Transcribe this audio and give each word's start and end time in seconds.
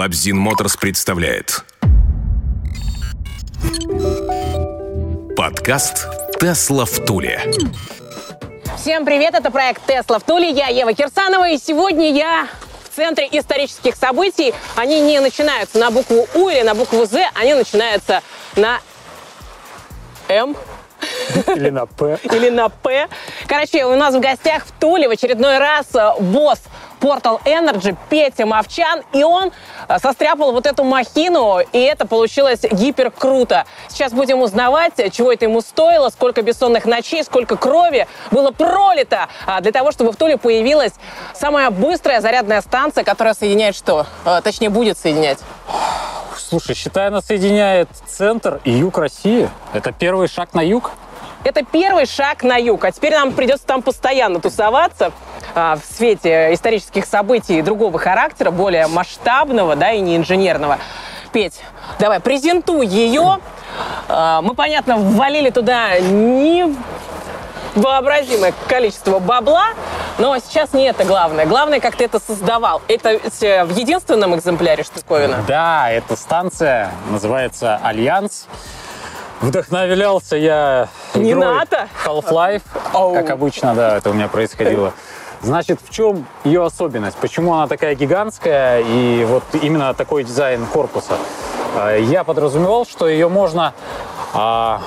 Лабзин 0.00 0.38
Motors 0.38 0.78
представляет 0.78 1.62
Подкаст 5.36 6.08
«Tesla 6.40 6.86
в 6.86 7.04
Туле». 7.04 7.38
Всем 8.78 9.04
привет, 9.04 9.34
это 9.34 9.50
проект 9.50 9.84
Тесла 9.84 10.18
в 10.18 10.22
Туле, 10.22 10.48
я 10.48 10.68
Ева 10.68 10.94
Кирсанова, 10.94 11.50
и 11.50 11.58
сегодня 11.58 12.14
я 12.14 12.48
в 12.82 12.96
центре 12.96 13.28
исторических 13.30 13.94
событий. 13.94 14.54
Они 14.74 15.02
не 15.02 15.20
начинаются 15.20 15.76
на 15.76 15.90
букву 15.90 16.26
У 16.34 16.48
или 16.48 16.62
на 16.62 16.74
букву 16.74 17.04
З, 17.04 17.28
они 17.34 17.52
начинаются 17.52 18.22
на 18.56 18.80
М. 20.28 20.56
Или 21.46 21.68
на 21.68 21.84
П. 21.84 22.18
Или 22.24 22.48
на 22.48 22.70
П. 22.70 23.06
Короче, 23.46 23.84
у 23.84 23.96
нас 23.96 24.14
в 24.14 24.20
гостях 24.20 24.64
в 24.64 24.72
Туле 24.80 25.08
в 25.08 25.10
очередной 25.10 25.58
раз 25.58 25.94
э, 25.94 26.12
босс 26.20 26.60
Portal 27.00 27.40
Energy 27.44 27.96
Петя 28.08 28.46
Мовчан, 28.46 29.02
и 29.12 29.22
он 29.22 29.52
э, 29.88 29.98
состряпал 29.98 30.52
вот 30.52 30.66
эту 30.66 30.84
махину, 30.84 31.60
и 31.60 31.78
это 31.78 32.06
получилось 32.06 32.60
гипер 32.62 33.10
круто. 33.10 33.64
Сейчас 33.88 34.12
будем 34.12 34.40
узнавать, 34.40 34.94
чего 35.12 35.32
это 35.32 35.46
ему 35.46 35.60
стоило, 35.60 36.10
сколько 36.10 36.42
бессонных 36.42 36.84
ночей, 36.84 37.24
сколько 37.24 37.56
крови 37.56 38.06
было 38.30 38.50
пролито 38.50 39.28
а, 39.46 39.60
для 39.60 39.72
того, 39.72 39.92
чтобы 39.92 40.12
в 40.12 40.16
Туле 40.16 40.36
появилась 40.36 40.92
самая 41.34 41.70
быстрая 41.70 42.20
зарядная 42.20 42.60
станция, 42.60 43.04
которая 43.04 43.34
соединяет 43.34 43.74
что? 43.74 44.06
А, 44.24 44.40
Точнее, 44.42 44.68
будет 44.68 44.98
соединять. 44.98 45.38
Слушай, 46.36 46.74
считай, 46.74 47.06
она 47.06 47.22
соединяет 47.22 47.88
центр 48.06 48.60
и 48.64 48.72
юг 48.72 48.98
России. 48.98 49.48
Это 49.72 49.92
первый 49.92 50.26
шаг 50.26 50.52
на 50.54 50.60
юг. 50.60 50.90
Это 51.42 51.64
первый 51.64 52.04
шаг 52.06 52.42
на 52.42 52.56
юг, 52.56 52.84
а 52.84 52.92
теперь 52.92 53.14
нам 53.14 53.32
придется 53.32 53.66
там 53.66 53.80
постоянно 53.80 54.40
тусоваться 54.40 55.10
а, 55.54 55.76
в 55.76 55.80
свете 55.96 56.52
исторических 56.52 57.06
событий 57.06 57.62
другого 57.62 57.98
характера, 57.98 58.50
более 58.50 58.88
масштабного, 58.88 59.74
да, 59.74 59.90
и 59.92 60.00
не 60.00 60.16
инженерного. 60.16 60.78
Петь, 61.32 61.62
давай, 61.98 62.20
презентуй 62.20 62.86
ее. 62.86 63.38
А, 64.08 64.42
мы, 64.42 64.54
понятно, 64.54 64.98
ввалили 64.98 65.48
туда 65.48 65.98
невообразимое 65.98 68.52
количество 68.68 69.18
бабла, 69.18 69.68
но 70.18 70.36
сейчас 70.38 70.74
не 70.74 70.84
это 70.84 71.04
главное. 71.04 71.46
Главное, 71.46 71.80
как 71.80 71.96
ты 71.96 72.04
это 72.04 72.20
создавал. 72.20 72.82
Это 72.86 73.18
э, 73.40 73.64
в 73.64 73.74
единственном 73.74 74.36
экземпляре 74.36 74.84
штуковина? 74.84 75.42
Да, 75.48 75.90
эта 75.90 76.16
станция 76.16 76.90
называется 77.10 77.80
«Альянс». 77.82 78.46
Вдохновлялся 79.40 80.36
я 80.36 80.88
Не 81.14 81.34
НАТО? 81.34 81.88
Half-Life, 82.04 82.62
Оу. 82.92 83.14
как 83.14 83.30
обычно, 83.30 83.74
да, 83.74 83.96
это 83.96 84.10
у 84.10 84.12
меня 84.12 84.28
происходило. 84.28 84.92
Значит, 85.42 85.80
в 85.82 85.90
чем 85.90 86.26
ее 86.44 86.64
особенность? 86.64 87.16
Почему 87.16 87.54
она 87.54 87.66
такая 87.66 87.94
гигантская 87.94 88.82
и 88.86 89.24
вот 89.24 89.42
именно 89.54 89.94
такой 89.94 90.24
дизайн 90.24 90.66
корпуса? 90.66 91.14
А, 91.76 91.96
Я 91.96 92.24
подразумевал, 92.24 92.84
что 92.84 93.08
ее 93.08 93.30
можно 93.30 93.72
а, 94.34 94.82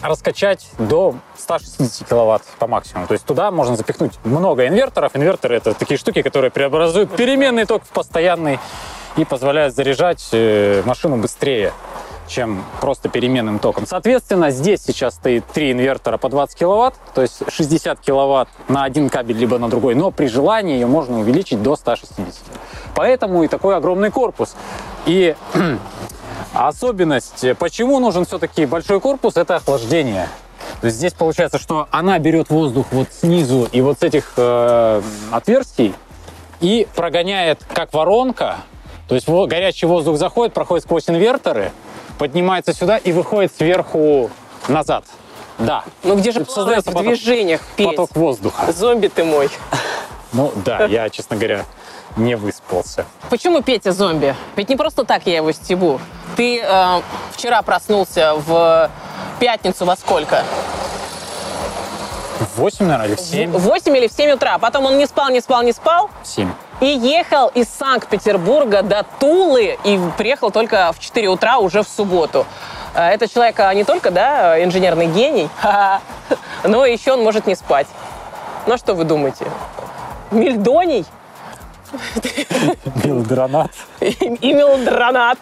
раскачать 0.00 0.66
до 0.78 1.14
160 1.36 2.08
киловатт 2.08 2.42
по 2.58 2.66
максимуму. 2.66 3.06
То 3.06 3.12
есть 3.12 3.26
туда 3.26 3.50
можно 3.50 3.76
запихнуть 3.76 4.18
много 4.24 4.66
инверторов. 4.66 5.14
Инверторы— 5.14 5.56
это 5.58 5.74
такие 5.74 5.98
штуки, 5.98 6.22
которые 6.22 6.50
преобразуют 6.50 7.14
переменный 7.14 7.66
ток 7.66 7.84
в 7.84 7.88
постоянный 7.88 8.58
и 9.16 9.26
позволяют 9.26 9.74
заряжать 9.74 10.26
э, 10.32 10.82
машину 10.86 11.18
быстрее 11.18 11.74
чем 12.30 12.64
просто 12.80 13.08
переменным 13.08 13.58
током. 13.58 13.86
Соответственно, 13.86 14.50
здесь 14.50 14.82
сейчас 14.82 15.14
стоит 15.14 15.44
три 15.46 15.72
инвертора 15.72 16.16
по 16.16 16.28
20 16.28 16.58
киловатт, 16.58 16.94
то 17.14 17.22
есть 17.22 17.42
60 17.48 18.00
киловатт 18.00 18.48
на 18.68 18.84
один 18.84 19.10
кабель 19.10 19.36
либо 19.36 19.58
на 19.58 19.68
другой, 19.68 19.94
но 19.94 20.10
при 20.10 20.26
желании 20.26 20.74
ее 20.74 20.86
можно 20.86 21.18
увеличить 21.18 21.62
до 21.62 21.76
160. 21.76 22.34
Поэтому 22.94 23.42
и 23.42 23.48
такой 23.48 23.76
огромный 23.76 24.10
корпус. 24.10 24.54
И 25.06 25.34
особенность, 26.54 27.44
почему 27.58 27.98
нужен 27.98 28.24
все-таки 28.24 28.64
большой 28.66 29.00
корпус, 29.00 29.36
это 29.36 29.56
охлаждение. 29.56 30.28
То 30.80 30.86
есть 30.86 30.98
здесь 30.98 31.12
получается, 31.12 31.58
что 31.58 31.88
она 31.90 32.18
берет 32.18 32.48
воздух 32.48 32.86
вот 32.92 33.08
снизу 33.12 33.68
и 33.70 33.80
вот 33.80 34.00
с 34.00 34.02
этих 34.02 34.32
э, 34.36 35.02
отверстий 35.30 35.94
и 36.60 36.86
прогоняет 36.94 37.60
как 37.74 37.92
воронка. 37.92 38.58
То 39.08 39.14
есть 39.14 39.28
горячий 39.28 39.86
воздух 39.86 40.16
заходит, 40.18 40.54
проходит 40.54 40.84
сквозь 40.84 41.10
инверторы, 41.10 41.72
поднимается 42.20 42.74
сюда 42.74 42.98
и 42.98 43.12
выходит 43.12 43.50
сверху 43.56 44.30
назад. 44.68 45.04
Да. 45.58 45.84
Ну 46.02 46.16
где 46.16 46.32
же 46.32 46.44
создается 46.44 46.90
в 46.90 46.94
поток- 46.94 47.06
движениях, 47.16 47.62
Петь? 47.76 47.88
Поток 47.88 48.14
воздуха. 48.14 48.70
Зомби 48.72 49.08
ты 49.08 49.24
мой. 49.24 49.48
Ну 50.34 50.52
да, 50.64 50.84
я, 50.84 51.08
честно 51.08 51.36
говоря, 51.36 51.64
не 52.16 52.36
выспался. 52.36 53.06
Почему 53.30 53.62
Петя 53.62 53.92
зомби? 53.92 54.36
Ведь 54.54 54.68
не 54.68 54.76
просто 54.76 55.04
так 55.04 55.26
я 55.26 55.36
его 55.36 55.50
стебу. 55.52 55.98
Ты 56.36 56.60
э, 56.62 57.00
вчера 57.32 57.62
проснулся 57.62 58.34
в 58.36 58.90
пятницу 59.38 59.86
во 59.86 59.96
сколько? 59.96 60.44
В 62.38 62.58
8, 62.58 62.84
наверное, 62.84 63.06
или 63.08 63.14
в 63.14 63.20
7? 63.20 63.50
В 63.50 63.60
8 63.60 63.96
или 63.96 64.08
в 64.08 64.12
7 64.12 64.32
утра. 64.32 64.58
Потом 64.58 64.84
он 64.84 64.98
не 64.98 65.06
спал, 65.06 65.30
не 65.30 65.40
спал, 65.40 65.62
не 65.62 65.72
спал. 65.72 66.10
В 66.22 66.28
7. 66.28 66.52
И 66.80 66.86
ехал 66.86 67.48
из 67.48 67.68
Санкт-Петербурга 67.68 68.82
до 68.82 69.04
Тулы 69.18 69.78
и 69.84 70.00
приехал 70.16 70.50
только 70.50 70.92
в 70.92 70.98
4 70.98 71.28
утра 71.28 71.58
уже 71.58 71.82
в 71.82 71.88
субботу. 71.88 72.46
Э, 72.94 73.08
Это 73.10 73.28
человек 73.28 73.60
а, 73.60 73.72
не 73.74 73.84
только, 73.84 74.10
да, 74.10 74.62
инженерный 74.64 75.06
гений, 75.06 75.48
но 76.64 76.86
еще 76.86 77.12
он 77.12 77.22
может 77.22 77.46
не 77.46 77.54
спать. 77.54 77.86
Ну 78.66 78.74
а 78.74 78.78
что 78.78 78.94
вы 78.94 79.04
думаете? 79.04 79.46
Мельдоний 80.30 81.04
Билдронат 83.02 83.72
и 84.00 84.06
и 84.10 84.52
Мелдронат. 84.52 85.38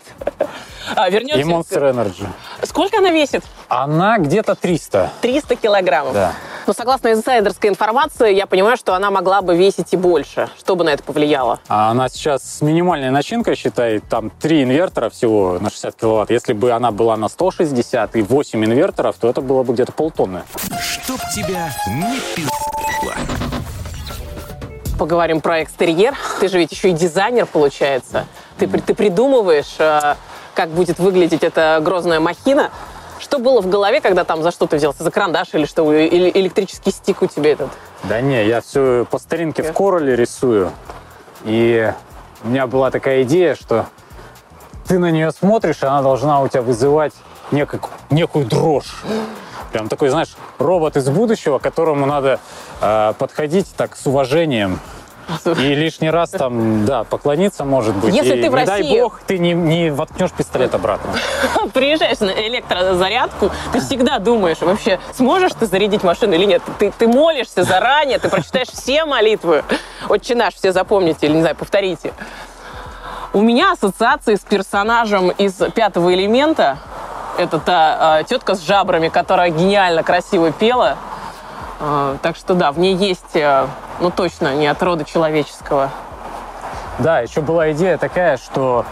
А, 0.96 1.10
вернемся. 1.10 1.40
и 1.40 1.44
Monster 1.44 1.92
Energy. 1.92 2.26
Сколько 2.62 2.98
она 2.98 3.10
весит? 3.10 3.44
Она 3.68 4.18
где-то 4.18 4.54
300. 4.54 5.10
300 5.20 5.56
килограммов. 5.56 6.14
Да. 6.14 6.32
Но 6.68 6.74
согласно 6.74 7.10
инсайдерской 7.12 7.70
информации, 7.70 8.34
я 8.34 8.46
понимаю, 8.46 8.76
что 8.76 8.94
она 8.94 9.10
могла 9.10 9.40
бы 9.40 9.56
весить 9.56 9.94
и 9.94 9.96
больше. 9.96 10.50
Что 10.58 10.76
бы 10.76 10.84
на 10.84 10.90
это 10.90 11.02
повлияло? 11.02 11.60
А 11.66 11.90
она 11.90 12.10
сейчас 12.10 12.42
с 12.42 12.60
минимальной 12.60 13.08
начинкой, 13.08 13.56
считай, 13.56 14.00
там 14.00 14.28
3 14.28 14.64
инвертора 14.64 15.08
всего 15.08 15.58
на 15.58 15.70
60 15.70 15.94
киловатт. 15.94 16.30
Если 16.30 16.52
бы 16.52 16.70
она 16.72 16.90
была 16.90 17.16
на 17.16 17.28
160 17.30 18.16
и 18.16 18.20
8 18.20 18.64
инверторов, 18.66 19.16
то 19.18 19.30
это 19.30 19.40
было 19.40 19.62
бы 19.62 19.72
где-то 19.72 19.92
полтонны. 19.92 20.42
Чтоб 20.78 21.18
тебя 21.34 21.72
не 21.88 22.20
пи***ло. 22.36 23.14
Поговорим 24.98 25.40
про 25.40 25.62
экстерьер. 25.62 26.14
Ты 26.38 26.48
же 26.48 26.58
ведь 26.58 26.70
еще 26.70 26.90
и 26.90 26.92
дизайнер, 26.92 27.46
получается. 27.46 28.26
Ты, 28.58 28.66
ты 28.66 28.94
придумываешь, 28.94 29.76
э, 29.78 30.16
как 30.52 30.68
будет 30.68 30.98
выглядеть 30.98 31.44
эта 31.44 31.80
грозная 31.82 32.20
махина. 32.20 32.70
Что 33.18 33.38
было 33.38 33.60
в 33.60 33.68
голове, 33.68 34.00
когда 34.00 34.24
там 34.24 34.42
за 34.42 34.50
что 34.50 34.66
ты 34.66 34.76
взялся? 34.76 35.02
За 35.02 35.10
карандаш 35.10 35.48
или 35.52 35.66
что? 35.66 35.92
Или 35.92 36.30
электрический 36.34 36.90
стик 36.90 37.22
у 37.22 37.26
тебя 37.26 37.52
этот? 37.52 37.70
Да 38.04 38.20
не, 38.20 38.46
я 38.46 38.60
все 38.60 39.06
по 39.10 39.18
старинке 39.18 39.62
в 39.62 39.72
короле 39.72 40.14
рисую. 40.16 40.70
И 41.44 41.92
у 42.44 42.48
меня 42.48 42.66
была 42.66 42.90
такая 42.90 43.22
идея, 43.22 43.54
что 43.54 43.86
ты 44.86 44.98
на 44.98 45.10
нее 45.10 45.32
смотришь, 45.32 45.82
и 45.82 45.86
она 45.86 46.02
должна 46.02 46.40
у 46.40 46.48
тебя 46.48 46.62
вызывать 46.62 47.12
некую, 47.50 47.82
некую 48.10 48.46
дрожь. 48.46 49.02
Прям 49.72 49.88
такой, 49.88 50.08
знаешь, 50.08 50.36
робот 50.58 50.96
из 50.96 51.08
будущего, 51.10 51.58
к 51.58 51.62
которому 51.62 52.06
надо 52.06 52.40
э, 52.80 53.12
подходить 53.18 53.66
так 53.76 53.96
с 53.96 54.06
уважением. 54.06 54.80
И 55.44 55.74
лишний 55.74 56.10
раз 56.10 56.30
там, 56.30 56.84
да, 56.84 57.04
поклониться, 57.04 57.64
может 57.64 57.94
быть. 57.96 58.14
Если 58.14 58.36
и, 58.38 58.42
ты 58.42 58.50
в 58.50 58.54
не 58.54 58.64
дай 58.64 58.80
России- 58.80 59.00
бог, 59.00 59.20
ты 59.26 59.38
не, 59.38 59.52
не 59.52 59.90
воткнешь 59.90 60.30
пистолет 60.30 60.74
обратно. 60.74 61.12
Приезжаешь 61.74 62.20
на 62.20 62.30
электрозарядку, 62.30 63.50
ты 63.72 63.80
всегда 63.80 64.18
думаешь, 64.18 64.58
вообще, 64.60 64.98
сможешь 65.14 65.52
ты 65.58 65.66
зарядить 65.66 66.02
машину 66.02 66.34
или 66.34 66.44
нет? 66.44 66.62
Ты, 66.78 66.92
ты 66.96 67.06
молишься 67.08 67.64
заранее, 67.64 68.18
ты 68.18 68.28
прочитаешь 68.28 68.68
все 68.68 69.04
молитвы. 69.04 69.64
Отче 70.08 70.34
наш, 70.34 70.54
все 70.54 70.72
запомните, 70.72 71.26
или, 71.26 71.34
не 71.34 71.40
знаю, 71.40 71.56
повторите. 71.56 72.12
У 73.32 73.42
меня 73.42 73.72
ассоциации 73.72 74.36
с 74.36 74.40
персонажем 74.40 75.30
из 75.30 75.52
«Пятого 75.74 76.14
элемента». 76.14 76.78
Это 77.36 77.58
та 77.60 78.20
э, 78.20 78.24
тетка 78.24 78.56
с 78.56 78.62
жабрами, 78.66 79.08
которая 79.08 79.50
гениально 79.50 80.02
красиво 80.02 80.50
пела. 80.50 80.96
Э, 81.80 82.16
так 82.22 82.36
что 82.36 82.54
да, 82.54 82.72
в 82.72 82.78
ней 82.78 82.94
есть, 82.94 83.34
э, 83.34 83.66
ну 84.00 84.10
точно, 84.10 84.54
не 84.54 84.66
от 84.66 84.82
рода 84.82 85.04
человеческого. 85.04 85.90
Да, 86.98 87.20
еще 87.20 87.40
была 87.40 87.70
идея 87.72 87.96
такая, 87.98 88.36
что 88.36 88.84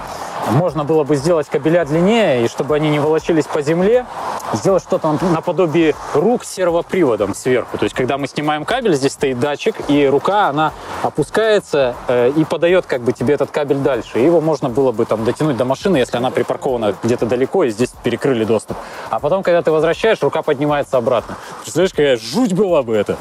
можно 0.51 0.85
было 0.85 1.03
бы 1.03 1.17
сделать 1.17 1.49
кабеля 1.49 1.85
длиннее, 1.85 2.45
и 2.45 2.49
чтобы 2.49 2.77
они 2.77 2.89
не 2.89 3.01
волочились 3.01 3.47
по 3.47 3.63
земле, 3.63 4.07
сделать 4.53 4.83
что-то 4.83 5.19
наподобие 5.33 5.95
рук 6.15 6.45
с 6.45 6.55
сервоприводом 6.55 7.35
сверху. 7.35 7.79
То 7.79 7.85
есть, 7.85 7.95
когда 7.95 8.19
мы 8.19 8.27
снимаем 8.29 8.65
кабель, 8.65 8.95
здесь 8.95 9.13
стоит 9.13 9.39
датчик, 9.39 9.75
и 9.89 10.07
рука, 10.07 10.49
она 10.49 10.73
опускается 11.03 11.95
э, 12.09 12.31
и 12.37 12.45
подает 12.45 12.87
как 12.87 13.03
бы 13.03 13.13
тебе 13.13 13.35
этот 13.35 13.51
кабель 13.51 13.79
дальше. 13.79 14.21
И 14.21 14.25
его 14.25 14.41
можно 14.41 14.69
было 14.69 14.93
бы 14.93 15.05
там 15.05 15.25
дотянуть 15.25 15.57
до 15.57 15.65
машины, 15.65 15.97
если 15.99 16.17
она 16.17 16.31
припаркована 16.31 16.95
где-то 17.03 17.27
далеко, 17.27 17.65
и 17.65 17.71
здесь 17.71 17.91
перекрыли 18.03 18.45
доступ. 18.45 18.77
А 19.11 19.21
потом, 19.21 19.43
когда 19.43 19.63
ты 19.63 19.71
возвращаешь, 19.71 20.19
рука 20.23 20.43
поднимается 20.43 20.97
обратно. 20.97 21.37
Представляешь, 21.63 21.93
какая 21.93 22.17
жуть 22.17 22.53
была 22.53 22.83
бы 22.83 22.95
это? 22.95 23.17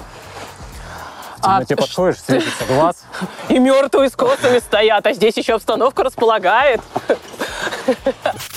В 1.37 1.41
темноте 1.41 1.73
А 1.75 1.77
подходишь, 1.77 2.21
светится 2.21 2.65
глаз. 2.67 3.05
И 3.49 3.59
мертвые 3.59 4.09
с 4.09 4.15
косами 4.15 4.59
стоят, 4.59 5.05
а 5.05 5.13
здесь 5.13 5.37
еще 5.37 5.53
обстановка 5.53 6.03
располагает. 6.03 6.81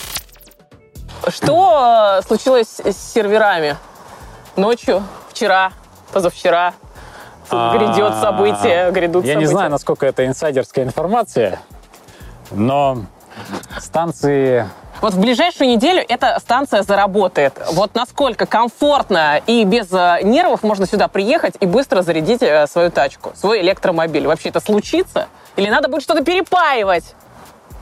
Что 1.30 2.18
э, 2.20 2.26
случилось 2.26 2.80
с 2.84 3.12
серверами? 3.14 3.76
Ночью, 4.56 5.02
вчера, 5.30 5.72
позавчера? 6.12 6.74
Грядет 7.50 8.14
событие, 8.16 8.90
грядут 8.90 9.24
А, 9.24 9.26
Я 9.26 9.34
события. 9.34 9.36
не 9.36 9.46
знаю, 9.46 9.70
насколько 9.70 10.04
это 10.04 10.26
инсайдерская 10.26 10.84
информация, 10.84 11.60
но 12.50 12.98
станции 13.80 14.66
Вот 15.00 15.14
в 15.14 15.20
ближайшую 15.20 15.70
неделю 15.70 16.04
эта 16.08 16.38
станция 16.40 16.82
заработает. 16.82 17.54
Вот 17.72 17.94
насколько 17.94 18.44
комфортно 18.46 19.40
и 19.46 19.64
без 19.64 19.90
э, 19.92 20.18
нервов 20.24 20.62
можно 20.62 20.86
сюда 20.86 21.08
приехать 21.08 21.54
и 21.60 21.66
быстро 21.66 22.02
зарядить 22.02 22.42
э, 22.42 22.66
свою 22.66 22.90
тачку, 22.90 23.32
свой 23.34 23.60
электромобиль. 23.60 24.26
Вообще 24.26 24.48
это 24.50 24.60
случится? 24.60 25.28
Или 25.56 25.70
надо 25.70 25.88
будет 25.88 26.02
что-то 26.02 26.24
перепаивать? 26.24 27.14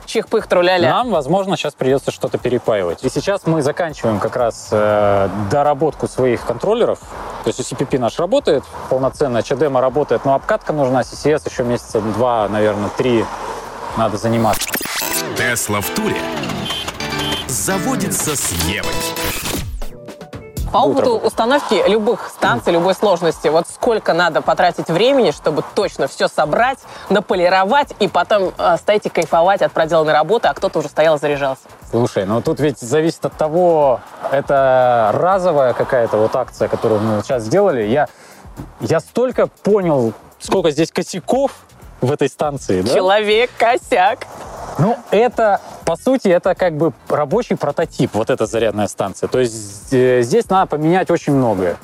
Чих-пых, 0.07 0.47
труля-ля. 0.47 0.89
Нам, 0.89 1.09
возможно, 1.09 1.57
сейчас 1.57 1.73
придется 1.73 2.11
что-то 2.11 2.37
перепаивать. 2.37 3.03
И 3.03 3.09
сейчас 3.09 3.45
мы 3.45 3.61
заканчиваем 3.61 4.19
как 4.19 4.37
раз 4.37 4.69
э, 4.71 5.29
доработку 5.51 6.07
своих 6.07 6.45
контроллеров. 6.45 6.99
То 7.43 7.49
есть 7.49 7.59
CPP 7.59 7.99
наш 7.99 8.17
работает 8.17 8.63
полноценно, 8.89 9.43
ЧДМа 9.43 9.81
работает, 9.81 10.23
но 10.23 10.33
обкатка 10.33 10.71
нужна, 10.71 11.01
CCS 11.01 11.49
еще 11.49 11.63
месяца 11.63 11.99
два, 11.99 12.47
наверное, 12.47 12.89
три 12.89 13.25
надо 13.97 14.17
заниматься. 14.17 14.69
Тесла 15.35 15.81
в 15.81 15.89
туре 15.89 16.21
заводится 17.47 18.35
с 18.35 18.51
Евой. 18.63 19.46
По 20.77 20.81
опыту 20.81 21.01
работать. 21.01 21.27
установки 21.27 21.83
любых 21.87 22.29
станций, 22.29 22.71
любой 22.71 22.93
сложности, 22.93 23.47
вот 23.47 23.67
сколько 23.67 24.13
надо 24.13 24.41
потратить 24.43 24.89
времени, 24.89 25.31
чтобы 25.31 25.63
точно 25.73 26.07
все 26.07 26.27
собрать, 26.27 26.77
наполировать 27.09 27.95
и 27.99 28.07
потом 28.07 28.53
э, 28.57 28.77
стоять 28.77 29.07
и 29.07 29.09
кайфовать 29.09 29.63
от 29.63 29.71
проделанной 29.71 30.13
работы, 30.13 30.47
а 30.47 30.53
кто-то 30.53 30.79
уже 30.79 30.87
стоял 30.89 31.15
и 31.15 31.19
заряжался. 31.19 31.63
Слушай, 31.89 32.25
ну 32.25 32.41
тут 32.41 32.59
ведь 32.59 32.79
зависит 32.79 33.25
от 33.25 33.33
того, 33.33 34.01
это 34.31 35.09
разовая 35.13 35.73
какая-то 35.73 36.17
вот 36.17 36.35
акция, 36.35 36.67
которую 36.67 37.01
мы 37.01 37.15
вот 37.15 37.25
сейчас 37.25 37.43
сделали. 37.43 37.83
Я, 37.83 38.07
я 38.79 38.99
столько 38.99 39.47
понял, 39.47 40.13
сколько 40.39 40.69
здесь 40.69 40.91
косяков 40.91 41.53
в 42.01 42.11
этой 42.11 42.29
станции, 42.29 42.83
да? 42.83 42.93
Человек-косяк. 42.93 44.27
Ну, 44.77 44.95
это, 45.09 45.59
по 45.87 45.95
сути, 45.95 46.27
это 46.27 46.53
как 46.53 46.75
бы 46.75 46.91
рабочий 47.07 47.55
прототип, 47.55 48.13
вот 48.13 48.29
эта 48.29 48.45
зарядная 48.45 48.89
станция. 48.89 49.29
То 49.29 49.39
есть 49.39 49.93
э, 49.93 50.21
здесь 50.21 50.49
надо 50.49 50.67
поменять 50.67 51.09
очень 51.09 51.31
многое. 51.31 51.77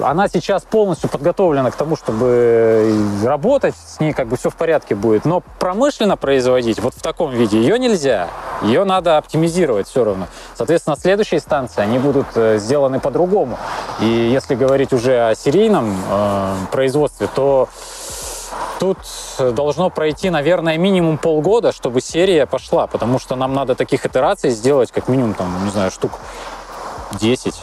Она 0.00 0.26
сейчас 0.28 0.62
полностью 0.62 1.10
подготовлена 1.10 1.70
к 1.70 1.76
тому, 1.76 1.96
чтобы 1.96 2.96
работать, 3.22 3.74
с 3.76 4.00
ней 4.00 4.14
как 4.14 4.28
бы 4.28 4.38
все 4.38 4.48
в 4.48 4.56
порядке 4.56 4.94
будет. 4.94 5.26
Но 5.26 5.42
промышленно 5.58 6.16
производить 6.16 6.80
вот 6.80 6.94
в 6.94 7.02
таком 7.02 7.30
виде 7.30 7.60
ее 7.60 7.78
нельзя. 7.78 8.28
Ее 8.62 8.84
надо 8.84 9.18
оптимизировать 9.18 9.86
все 9.86 10.02
равно. 10.02 10.28
Соответственно, 10.54 10.96
следующие 10.96 11.40
станции, 11.40 11.82
они 11.82 11.98
будут 11.98 12.28
э, 12.34 12.56
сделаны 12.56 13.00
по-другому. 13.00 13.58
И 14.00 14.06
если 14.06 14.54
говорить 14.54 14.94
уже 14.94 15.28
о 15.28 15.34
серийном 15.34 15.94
э, 16.10 16.54
производстве, 16.70 17.28
то 17.34 17.68
Тут 18.82 18.98
должно 19.38 19.90
пройти, 19.90 20.28
наверное, 20.28 20.76
минимум 20.76 21.16
полгода, 21.16 21.70
чтобы 21.70 22.00
серия 22.00 22.46
пошла, 22.46 22.88
потому 22.88 23.20
что 23.20 23.36
нам 23.36 23.54
надо 23.54 23.76
таких 23.76 24.04
итераций 24.04 24.50
сделать 24.50 24.90
как 24.90 25.06
минимум, 25.06 25.34
там, 25.34 25.64
не 25.64 25.70
знаю, 25.70 25.92
штук 25.92 26.10
10, 27.12 27.54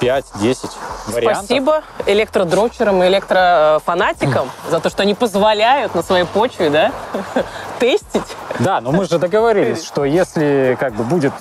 5-10 0.00 0.70
вариантов. 1.06 1.44
Спасибо 1.44 1.82
электродрочерам 2.06 3.04
и 3.04 3.06
электрофанатикам 3.06 4.50
за 4.68 4.80
то, 4.80 4.90
что 4.90 5.04
они 5.04 5.14
позволяют 5.14 5.94
на 5.94 6.02
своей 6.02 6.24
почве, 6.24 6.70
да, 6.70 6.90
тестить. 7.78 8.36
Да, 8.58 8.80
но 8.80 8.90
мы 8.90 9.04
же 9.04 9.20
договорились, 9.20 9.84
что 9.86 10.04
если 10.04 10.76
как 10.80 10.94
бы 10.94 11.04
будет 11.04 11.34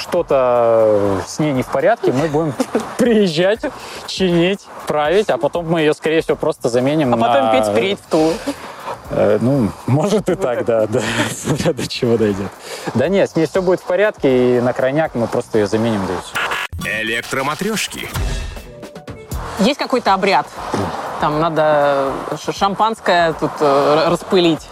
что-то 0.00 1.20
с 1.28 1.38
ней 1.38 1.52
не 1.52 1.62
в 1.62 1.68
порядке, 1.68 2.10
мы 2.10 2.26
будем 2.26 2.54
приезжать, 2.98 3.60
чинить, 4.08 4.66
править, 4.88 5.30
а 5.30 5.38
потом 5.38 5.70
мы 5.70 5.78
ее, 5.78 5.94
скорее 5.94 6.22
всего, 6.22 6.36
просто 6.36 6.68
заменим 6.68 7.14
А 7.14 7.16
потом 7.16 7.46
на... 7.46 7.52
петь 7.52 7.74
переть 7.74 8.00
в 8.00 8.10
Тулу. 8.10 8.32
Э, 9.10 9.38
ну, 9.40 9.70
может 9.86 10.28
и 10.28 10.34
так, 10.36 10.64
да, 10.64 10.86
да, 10.86 11.00
смотря 11.36 11.72
до 11.72 11.86
чего 11.86 12.16
дойдет. 12.16 12.46
Да 12.94 13.08
нет, 13.08 13.30
с 13.30 13.36
ней 13.36 13.46
все 13.46 13.60
будет 13.60 13.80
в 13.80 13.84
порядке, 13.84 14.58
и 14.58 14.60
на 14.60 14.72
крайняк 14.72 15.14
мы 15.14 15.26
просто 15.26 15.58
ее 15.58 15.66
заменим, 15.66 16.02
да. 16.06 16.90
Электроматрешки. 17.00 18.08
Есть 19.58 19.78
какой-то 19.78 20.14
обряд? 20.14 20.46
Там 21.20 21.38
надо 21.40 22.12
ш- 22.42 22.52
шампанское 22.52 23.34
тут 23.34 23.50
э, 23.60 24.04
распылить. 24.08 24.66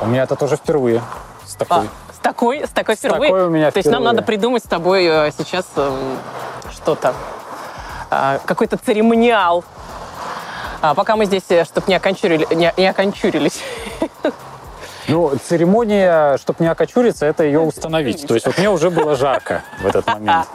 У 0.00 0.06
меня 0.06 0.24
это 0.24 0.34
тоже 0.34 0.56
впервые 0.56 1.02
с 1.46 1.54
А, 1.54 1.58
такой. 1.58 1.88
с 2.12 2.18
такой, 2.18 2.66
с 2.66 2.70
такой 2.70 2.96
впервые? 2.96 3.30
такой 3.30 3.46
у 3.46 3.50
меня 3.50 3.70
То 3.70 3.78
есть 3.78 3.86
нам 3.90 4.00
впервые. 4.00 4.14
надо 4.16 4.22
придумать 4.26 4.64
с 4.64 4.66
тобой 4.68 5.04
э, 5.04 5.30
сейчас 5.38 5.66
эм, 5.76 6.18
что-то, 6.72 7.14
а, 8.10 8.40
какой-то 8.44 8.76
церемониал. 8.76 9.62
А, 10.80 10.94
пока 10.94 11.16
мы 11.16 11.24
здесь, 11.26 11.42
чтобы 11.44 11.86
не, 11.88 11.94
окончурили, 11.94 12.46
не, 12.54 12.72
не 12.76 12.86
окончурились. 12.86 13.62
Ну, 15.08 15.32
церемония, 15.48 16.36
чтобы 16.36 16.62
не 16.62 16.70
окочуриться, 16.70 17.24
это 17.26 17.42
ее 17.42 17.60
установить. 17.60 18.26
То 18.26 18.34
есть 18.34 18.46
вот 18.46 18.58
мне 18.58 18.68
уже 18.70 18.90
было 18.90 19.16
жарко 19.16 19.62
в 19.80 19.86
этот 19.86 20.06
момент. 20.06 20.46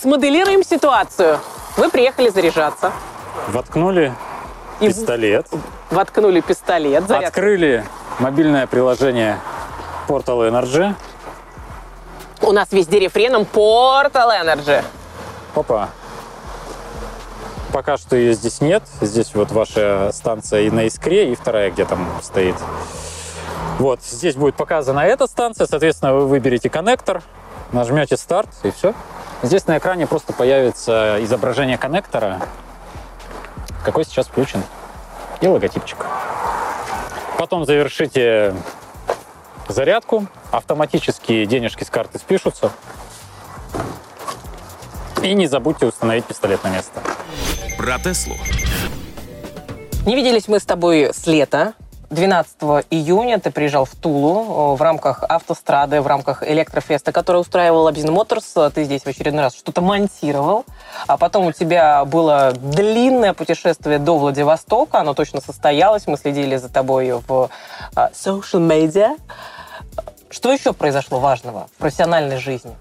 Смоделируем 0.00 0.64
ситуацию. 0.64 1.38
Вы 1.76 1.90
приехали 1.90 2.30
заряжаться. 2.30 2.92
Воткнули 3.48 4.14
И 4.80 4.88
пистолет, 4.88 5.46
воткнули 5.90 6.40
пистолет. 6.40 7.06
зарядку. 7.06 7.28
открыли 7.28 7.84
мобильное 8.18 8.66
приложение 8.66 9.38
Portal 10.08 10.48
Energy. 10.50 10.94
У 12.40 12.52
нас 12.52 12.68
везде 12.72 12.98
рефреном 13.00 13.42
Portal 13.42 14.30
Energy. 14.42 14.82
Опа. 15.54 15.88
Пока 17.78 17.96
что 17.96 18.16
ее 18.16 18.32
здесь 18.32 18.60
нет. 18.60 18.82
Здесь 19.00 19.36
вот 19.36 19.52
ваша 19.52 20.10
станция 20.12 20.62
и 20.62 20.70
на 20.70 20.86
искре, 20.86 21.30
и 21.30 21.36
вторая, 21.36 21.70
где 21.70 21.84
там 21.84 22.08
стоит. 22.20 22.56
Вот, 23.78 24.02
здесь 24.02 24.34
будет 24.34 24.56
показана 24.56 24.98
эта 24.98 25.28
станция, 25.28 25.68
соответственно, 25.68 26.12
вы 26.12 26.26
выберете 26.26 26.70
коннектор, 26.70 27.22
нажмете 27.70 28.16
старт, 28.16 28.48
и 28.64 28.72
все. 28.72 28.94
Здесь 29.44 29.68
на 29.68 29.78
экране 29.78 30.08
просто 30.08 30.32
появится 30.32 31.18
изображение 31.20 31.78
коннектора, 31.78 32.40
какой 33.84 34.04
сейчас 34.04 34.26
включен, 34.26 34.64
и 35.40 35.46
логотипчик. 35.46 36.04
Потом 37.38 37.64
завершите 37.64 38.56
зарядку, 39.68 40.26
автоматически 40.50 41.44
денежки 41.44 41.84
с 41.84 41.90
карты 41.90 42.18
спишутся. 42.18 42.72
И 45.22 45.32
не 45.32 45.46
забудьте 45.46 45.86
установить 45.86 46.24
пистолет 46.24 46.64
на 46.64 46.70
место. 46.70 47.00
Про 47.78 47.96
Теслу. 48.00 48.34
Не 50.04 50.16
виделись 50.16 50.48
мы 50.48 50.58
с 50.58 50.64
тобой 50.64 51.10
с 51.14 51.28
лета. 51.28 51.74
12 52.10 52.56
июня 52.90 53.38
ты 53.38 53.52
приезжал 53.52 53.84
в 53.84 53.94
Тулу 53.94 54.72
э, 54.72 54.76
в 54.76 54.82
рамках 54.82 55.22
автострады, 55.22 56.00
в 56.00 56.06
рамках 56.08 56.42
электрофеста, 56.42 57.12
который 57.12 57.40
устраивал 57.40 57.86
Абзин 57.86 58.12
Моторс. 58.12 58.52
Ты 58.74 58.82
здесь 58.82 59.02
в 59.02 59.06
очередной 59.06 59.44
раз 59.44 59.54
что-то 59.54 59.80
монтировал. 59.80 60.64
А 61.06 61.16
потом 61.16 61.46
у 61.46 61.52
тебя 61.52 62.04
было 62.04 62.50
длинное 62.50 63.32
путешествие 63.32 64.00
до 64.00 64.18
Владивостока. 64.18 64.98
Оно 64.98 65.14
точно 65.14 65.40
состоялось. 65.40 66.08
Мы 66.08 66.16
следили 66.16 66.56
за 66.56 66.68
тобой 66.68 67.12
в 67.12 67.48
э, 67.94 68.00
social 68.12 68.66
media. 68.66 69.16
Что 70.30 70.52
еще 70.52 70.72
произошло 70.72 71.20
важного 71.20 71.68
в 71.76 71.78
профессиональной 71.78 72.38
жизни? 72.38 72.72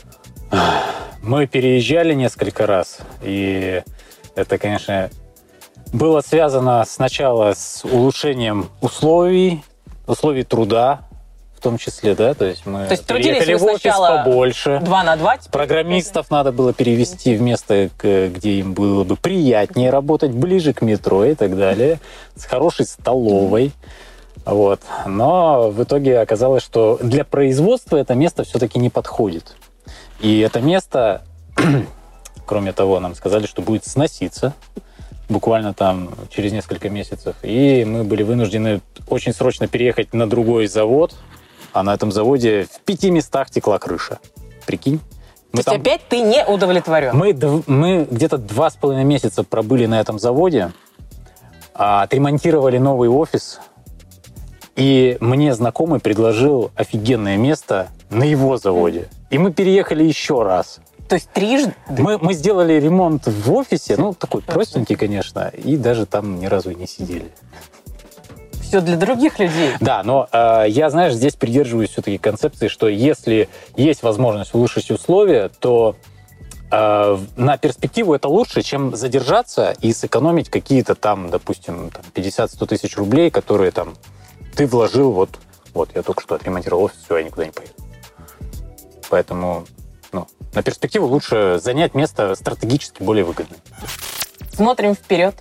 Мы 1.22 1.46
переезжали 1.46 2.16
несколько 2.16 2.66
раз, 2.66 3.00
и 3.22 3.84
это, 4.38 4.58
конечно, 4.58 5.10
было 5.92 6.22
связано 6.22 6.86
сначала 6.88 7.54
с 7.54 7.84
улучшением 7.84 8.70
условий, 8.82 9.64
условий 10.06 10.44
труда, 10.44 11.02
в 11.58 11.60
том 11.60 11.80
числе, 11.80 12.14
да, 12.14 12.36
то 12.36 12.46
есть 12.46 12.68
мы 12.68 12.86
То 12.86 12.92
есть 12.92 13.08
переехали 13.08 13.56
в 13.56 13.64
офис 13.64 13.96
побольше. 13.96 14.80
Два 14.84 15.04
на 15.04 15.16
два? 15.16 15.38
Программистов 15.52 16.30
надо 16.30 16.52
было 16.52 16.72
перевести 16.72 17.36
в 17.36 17.42
место, 17.42 17.90
где 17.98 18.60
им 18.60 18.74
было 18.74 19.04
бы 19.04 19.16
приятнее 19.16 19.90
работать, 19.90 20.32
ближе 20.32 20.74
к 20.74 20.84
метро 20.84 21.26
и 21.26 21.34
так 21.34 21.58
далее, 21.58 22.00
с 22.36 22.46
хорошей 22.46 22.86
столовой. 22.86 23.72
Вот. 24.46 24.82
Но 25.08 25.72
в 25.72 25.82
итоге 25.82 26.20
оказалось, 26.20 26.64
что 26.64 27.00
для 27.02 27.26
производства 27.26 27.98
это 27.98 28.14
место 28.14 28.44
все-таки 28.44 28.78
не 28.78 28.92
подходит. 28.92 29.56
И 30.20 30.40
это 30.40 30.62
место, 30.62 31.24
кроме 32.48 32.74
того, 32.74 33.00
нам 33.00 33.14
сказали, 33.14 33.46
что 33.46 33.62
будет 33.62 33.86
сноситься 33.86 34.54
буквально 35.30 35.74
там 35.74 36.10
через 36.30 36.52
несколько 36.54 36.90
месяцев. 36.90 37.36
И 37.44 37.86
мы 37.86 38.04
были 38.04 38.24
вынуждены 38.24 38.82
очень 39.08 39.34
срочно 39.34 39.68
переехать 39.68 40.14
на 40.14 40.28
другой 40.28 40.68
завод, 40.68 41.14
а 41.74 41.84
на 41.84 41.94
этом 41.94 42.12
заводе 42.12 42.66
в 42.72 42.80
пяти 42.82 43.12
местах 43.12 43.52
текла 43.52 43.78
крыша. 43.78 44.20
Прикинь? 44.66 45.00
То 45.52 45.58
есть 45.58 45.68
опять 45.68 46.02
ты 46.10 46.22
не 46.22 46.46
удовлетворен? 46.46 47.16
мы, 47.16 47.36
мы 47.68 48.08
где-то 48.10 48.38
два 48.38 48.70
с 48.70 48.76
половиной 48.76 49.06
месяца 49.06 49.44
пробыли 49.44 49.86
на 49.86 50.00
этом 50.00 50.18
заводе. 50.20 50.72
а, 51.74 52.04
отремонтировали 52.04 52.78
новый 52.78 53.10
офис, 53.10 53.60
и 54.76 55.18
мне 55.20 55.54
знакомый 55.54 56.00
предложил 56.00 56.72
офигенное 56.76 57.38
место 57.38 57.90
на 58.10 58.24
его 58.24 58.58
заводе. 58.58 59.10
И 59.30 59.38
мы 59.38 59.52
переехали 59.52 60.04
еще 60.04 60.44
раз. 60.44 60.80
То 61.08 61.16
есть 61.16 61.30
трижды? 61.32 61.74
Мы, 61.88 62.18
мы 62.18 62.34
сделали 62.34 62.74
ремонт 62.74 63.28
в 63.28 63.54
офисе, 63.54 63.96
ну, 63.98 64.14
такой 64.14 64.42
простенький, 64.42 64.96
конечно, 64.96 65.48
и 65.48 65.78
даже 65.78 66.06
там 66.06 66.40
ни 66.40 66.46
разу 66.48 66.72
не 66.72 66.88
сидели. 66.88 67.32
Все 68.62 68.82
для 68.82 68.98
других 68.98 69.40
людей. 69.40 69.72
Да, 69.80 70.04
но 70.04 70.28
э, 70.30 70.66
я, 70.68 70.90
знаешь, 70.90 71.14
здесь 71.14 71.36
придерживаюсь 71.36 71.92
все-таки 71.92 72.18
концепции, 72.18 72.68
что 72.68 72.90
если 72.90 73.48
есть 73.78 74.04
возможность 74.04 74.54
улучшить 74.54 74.92
условия, 74.92 75.50
то 75.60 75.96
э, 76.70 77.18
на 77.38 77.58
перспективу 77.58 78.14
это 78.14 78.28
лучше, 78.28 78.62
чем 78.64 78.94
задержаться 78.94 79.74
и 79.80 79.94
сэкономить 79.94 80.50
какие-то 80.50 80.96
там, 80.96 81.30
допустим, 81.30 81.92
там 81.92 82.04
50-100 82.14 82.68
тысяч 82.68 82.98
рублей, 82.98 83.32
которые 83.32 83.72
там 83.72 83.94
ты 84.58 84.68
вложил, 84.68 85.14
вот, 85.14 85.30
вот 85.74 85.92
я 85.96 86.02
только 86.02 86.22
что 86.22 86.36
отремонтировал 86.36 86.84
офис, 86.84 86.98
все, 87.06 87.20
я 87.20 87.24
никуда 87.24 87.46
не 87.46 87.52
поеду. 87.52 87.72
Поэтому 89.10 89.66
на 90.58 90.64
перспективу 90.64 91.06
лучше 91.06 91.60
занять 91.62 91.94
место 91.94 92.34
стратегически 92.34 93.04
более 93.04 93.24
выгодное. 93.24 93.60
Смотрим 94.52 94.96
вперед. 94.96 95.36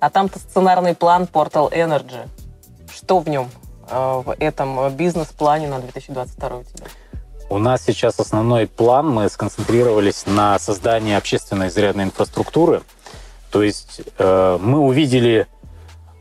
А 0.00 0.10
там-то 0.10 0.40
сценарный 0.40 0.96
план 0.96 1.28
Portal 1.32 1.72
Energy. 1.72 2.28
Что 2.92 3.20
в 3.20 3.28
нем, 3.28 3.48
э, 3.88 4.22
в 4.26 4.34
этом 4.40 4.92
бизнес-плане 4.96 5.68
на 5.68 5.78
2022 5.78 6.56
у 6.56 6.64
тебя? 6.64 6.86
У 7.50 7.58
нас 7.58 7.84
сейчас 7.84 8.18
основной 8.18 8.66
план, 8.66 9.08
мы 9.10 9.28
сконцентрировались 9.28 10.26
на 10.26 10.58
создании 10.58 11.14
общественной 11.14 11.70
зарядной 11.70 12.04
инфраструктуры. 12.04 12.82
То 13.52 13.62
есть 13.62 14.00
э, 14.18 14.58
мы 14.60 14.80
увидели 14.80 15.46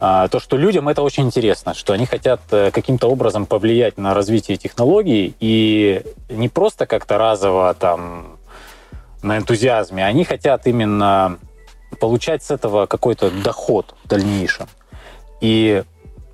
то, 0.02 0.40
что 0.40 0.58
людям 0.58 0.90
это 0.90 1.04
очень 1.04 1.26
интересно, 1.26 1.76
что 1.76 1.94
они 1.94 2.08
хотят 2.08 2.42
э, 2.50 2.72
каким-то 2.72 3.08
образом 3.08 3.46
повлиять 3.46 4.00
на 4.00 4.16
развитие 4.16 4.58
технологий 4.58 5.36
и 5.40 6.02
не 6.28 6.50
просто 6.50 6.88
как-то 6.88 7.20
разово 7.20 7.76
там 7.76 8.40
на 9.22 9.38
энтузиазме, 9.38 10.04
они 10.04 10.24
хотят 10.24 10.66
именно 10.66 11.38
получать 12.00 12.42
с 12.44 12.50
этого 12.50 12.88
какой-то 12.88 13.30
доход 13.30 13.94
в 14.04 14.08
дальнейшем. 14.08 14.68
И 15.40 15.84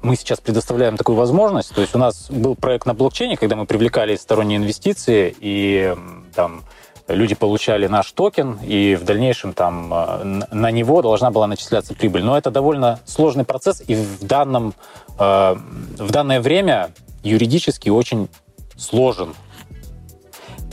мы 0.01 0.15
сейчас 0.15 0.39
предоставляем 0.39 0.95
такую 0.95 1.17
возможность. 1.17 1.75
То 1.75 1.81
есть 1.81 1.93
у 1.93 1.99
нас 1.99 2.27
был 2.29 2.55
проект 2.55 2.85
на 2.85 2.93
блокчейне, 2.93 3.35
когда 3.35 3.57
мы 3.57 3.65
привлекали 3.65 4.15
сторонние 4.15 4.59
инвестиции, 4.59 5.35
и 5.41 5.93
там 6.33 6.63
люди 7.07 7.35
получали 7.35 7.87
наш 7.87 8.11
токен, 8.11 8.59
и 8.63 8.95
в 8.95 9.03
дальнейшем 9.03 9.53
там 9.53 9.93
э, 9.93 10.23
на 10.51 10.71
него 10.71 11.01
должна 11.01 11.31
была 11.31 11.47
начисляться 11.47 11.93
прибыль. 11.93 12.23
Но 12.23 12.37
это 12.37 12.51
довольно 12.51 12.99
сложный 13.05 13.45
процесс, 13.45 13.81
и 13.87 13.95
в, 13.95 14.23
данном, 14.23 14.73
э, 15.17 15.55
в 15.97 16.11
данное 16.11 16.41
время 16.41 16.91
юридически 17.23 17.89
очень 17.89 18.27
сложен. 18.75 19.33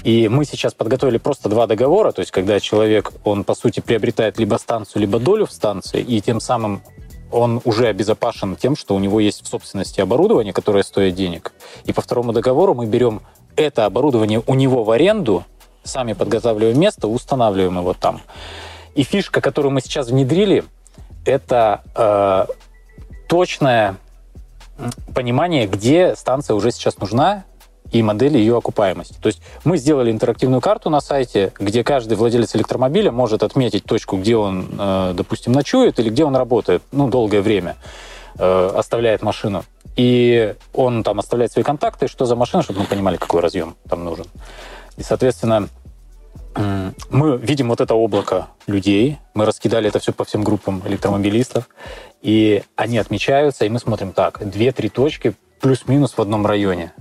И 0.03 0.29
мы 0.29 0.45
сейчас 0.45 0.75
подготовили 0.75 1.17
просто 1.17 1.49
два 1.49 1.67
договора, 1.67 2.13
то 2.13 2.21
есть 2.21 2.31
когда 2.31 2.61
человек, 2.61 3.13
он 3.25 3.43
по 3.43 3.55
сути 3.55 3.81
приобретает 3.81 4.39
либо 4.39 4.57
станцию, 4.57 5.01
либо 5.01 5.19
долю 5.19 5.47
в 5.47 5.53
станции, 5.53 6.03
и 6.03 6.21
тем 6.21 6.41
самым 6.41 6.83
он 7.31 7.61
уже 7.65 7.87
обезопасен 7.87 8.55
тем, 8.55 8.77
что 8.77 8.95
у 8.95 8.99
него 8.99 9.19
есть 9.19 9.45
в 9.45 9.49
собственности 9.49 10.01
оборудование, 10.01 10.53
которое 10.53 10.83
стоит 10.85 11.15
денег. 11.15 11.53
И 11.85 11.93
по 11.93 12.03
второму 12.03 12.33
договору 12.33 12.75
мы 12.75 12.87
берем 12.87 13.23
это 13.57 13.87
оборудование 13.87 14.43
у 14.47 14.55
него 14.55 14.85
в 14.85 14.91
аренду, 14.91 15.45
сами 15.85 16.13
подготавливаем 16.15 16.79
место, 16.79 17.09
устанавливаем 17.09 17.79
его 17.79 17.95
там. 17.95 18.21
И 18.95 19.03
фишка, 19.03 19.41
которую 19.41 19.73
мы 19.73 19.81
сейчас 19.81 20.09
внедрили, 20.09 20.65
это 21.25 21.83
э, 21.95 22.47
точное 23.29 23.97
понимание, 25.15 25.67
где 25.67 26.17
станция 26.17 26.55
уже 26.55 26.71
сейчас 26.71 26.99
нужна, 26.99 27.45
и 27.93 28.03
модели 28.03 28.39
ее 28.39 28.57
окупаемости. 28.57 29.15
То 29.21 29.29
есть 29.29 29.41
мы 29.63 29.77
сделали 29.77 30.11
интерактивную 30.11 30.61
карту 30.61 30.91
на 30.91 31.01
сайте, 31.01 31.53
где 31.59 31.85
каждый 31.85 32.17
владелец 32.17 32.57
электромобиля 32.57 33.13
может 33.13 33.43
отметить 33.43 33.85
точку, 33.85 34.17
где 34.17 34.37
он, 34.37 34.69
э, 34.77 35.13
допустим, 35.15 35.53
ночует 35.53 35.99
или 36.01 36.11
где 36.11 36.25
он 36.25 36.35
работает, 36.35 36.83
ну, 36.93 37.09
долгое 37.09 37.41
время 37.41 37.77
э, 38.39 38.71
оставляет 38.75 39.23
машину. 39.23 39.65
И 39.97 40.55
он 40.73 41.05
там 41.05 41.21
оставляет 41.21 41.53
свои 41.53 41.63
контакты, 41.63 42.09
что 42.09 42.27
за 42.27 42.35
машина, 42.35 42.63
чтобы 42.63 42.81
мы 42.81 42.87
понимали, 42.87 43.17
какой 43.17 43.41
разъем 43.41 43.77
там 43.89 44.05
нужен. 44.05 44.27
И, 44.97 45.03
соответственно, 45.03 45.69
мы 47.11 47.37
видим 47.37 47.69
вот 47.69 47.81
это 47.81 47.95
облако 47.95 48.49
людей, 48.67 49.19
мы 49.35 49.45
раскидали 49.45 49.89
это 49.89 49.99
все 49.99 50.13
по 50.13 50.25
всем 50.25 50.45
группам 50.45 50.83
электромобилистов, 50.87 51.69
и 52.23 52.63
они 52.77 52.99
отмечаются, 52.99 53.65
и 53.65 53.69
мы 53.69 53.79
смотрим 53.79 54.13
так, 54.13 54.49
две-три 54.49 54.89
точки 54.89 55.35
плюс-минус 55.61 56.13
в 56.17 56.21
одном 56.21 56.47
районе 56.47 56.93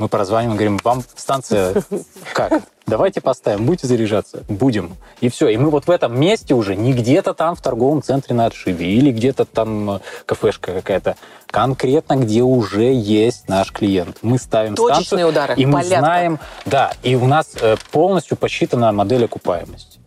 мы 0.00 0.08
прозваниваем, 0.08 0.56
говорим, 0.56 0.80
вам 0.82 1.04
станция 1.14 1.74
как? 2.32 2.62
Давайте 2.86 3.20
поставим, 3.20 3.66
будете 3.66 3.86
заряжаться? 3.86 4.44
Будем. 4.48 4.96
И 5.20 5.28
все. 5.28 5.48
И 5.48 5.56
мы 5.58 5.70
вот 5.70 5.86
в 5.86 5.90
этом 5.90 6.18
месте 6.18 6.54
уже 6.54 6.74
не 6.74 6.92
где-то 6.92 7.34
там 7.34 7.54
в 7.54 7.60
торговом 7.60 8.02
центре 8.02 8.34
на 8.34 8.46
отшибе 8.46 8.86
или 8.86 9.12
где-то 9.12 9.44
там 9.44 9.90
э, 9.90 10.00
кафешка 10.24 10.72
какая-то. 10.72 11.16
Конкретно, 11.46 12.16
где 12.16 12.42
уже 12.42 12.92
есть 12.94 13.48
наш 13.48 13.70
клиент. 13.72 14.18
Мы 14.22 14.38
ставим 14.38 14.74
Точечные 14.74 15.04
станцию, 15.04 15.28
удары, 15.28 15.54
и 15.54 15.66
мы 15.66 15.80
полетка. 15.80 15.98
знаем, 15.98 16.38
да, 16.64 16.92
и 17.02 17.14
у 17.14 17.26
нас 17.26 17.50
э, 17.60 17.76
полностью 17.92 18.36
посчитана 18.36 18.90
модель 18.92 19.26
окупаемости. 19.26 20.00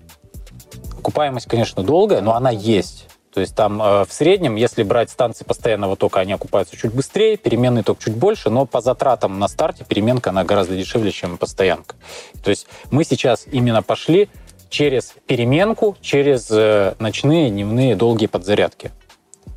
Окупаемость, 0.98 1.48
конечно, 1.48 1.84
долгая, 1.84 2.22
но 2.22 2.36
она 2.36 2.50
есть. 2.50 3.08
То 3.34 3.42
есть 3.42 3.56
там 3.56 3.82
э, 3.82 4.06
в 4.06 4.14
среднем, 4.14 4.56
если 4.56 4.84
брать 4.84 5.10
станции 5.10 5.44
постоянного 5.44 5.96
тока, 5.96 6.20
они 6.20 6.34
окупаются 6.34 6.78
чуть 6.78 6.94
быстрее, 6.94 7.36
переменный 7.36 7.82
ток 7.82 7.98
чуть 8.00 8.16
больше, 8.16 8.52
но 8.52 8.66
по 8.66 8.80
затратам 8.80 9.40
на 9.40 9.48
старте 9.48 9.84
переменка, 9.84 10.30
она 10.30 10.44
гораздо 10.44 10.76
дешевле, 10.76 11.12
чем 11.12 11.38
постоянка. 11.38 11.96
То 12.44 12.52
есть 12.52 12.68
мы 12.92 13.04
сейчас 13.04 13.46
именно 13.52 13.82
пошли 13.82 14.30
через 14.70 15.16
переменку, 15.26 15.98
через 16.00 16.50
э, 16.52 16.94
ночные, 17.00 17.50
дневные, 17.50 17.96
долгие 17.96 18.28
подзарядки, 18.28 18.92